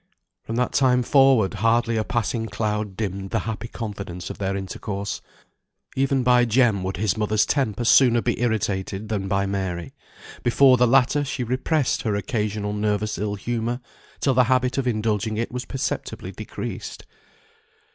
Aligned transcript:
From 0.41 0.55
that 0.55 0.73
time 0.73 1.03
forward, 1.03 1.53
hardly 1.53 1.95
a 1.95 2.03
passing 2.03 2.47
cloud 2.47 2.97
dimmed 2.97 3.29
the 3.29 3.41
happy 3.41 3.67
confidence 3.67 4.31
of 4.31 4.39
their 4.39 4.55
intercourse; 4.55 5.21
even 5.95 6.23
by 6.23 6.43
Jem 6.43 6.81
would 6.81 6.97
his 6.97 7.15
mother's 7.17 7.45
temper 7.45 7.85
sooner 7.85 8.19
be 8.19 8.41
irritated 8.41 9.09
than 9.09 9.27
by 9.27 9.45
Mary; 9.45 9.93
before 10.41 10.77
the 10.77 10.87
latter 10.87 11.23
she 11.23 11.43
repressed 11.43 12.01
her 12.01 12.15
occasional 12.15 12.73
nervous 12.73 13.19
ill 13.19 13.35
humour 13.35 13.79
till 14.19 14.33
the 14.33 14.45
habit 14.45 14.79
of 14.79 14.87
indulging 14.87 15.37
it 15.37 15.51
was 15.51 15.65
perceptibly 15.65 16.31
decreased. 16.31 17.05